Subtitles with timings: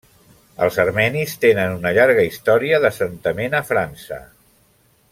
[0.67, 4.21] Els armenis tenen una llarga història d'assentament a França.